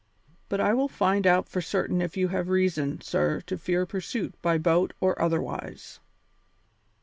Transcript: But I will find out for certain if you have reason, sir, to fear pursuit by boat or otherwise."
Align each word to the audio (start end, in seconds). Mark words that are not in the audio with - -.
But 0.49 0.59
I 0.59 0.73
will 0.73 0.87
find 0.87 1.27
out 1.27 1.47
for 1.47 1.61
certain 1.61 2.01
if 2.01 2.17
you 2.17 2.29
have 2.29 2.49
reason, 2.49 3.01
sir, 3.01 3.39
to 3.41 3.55
fear 3.55 3.85
pursuit 3.85 4.33
by 4.41 4.57
boat 4.57 4.93
or 4.99 5.21
otherwise." 5.21 5.99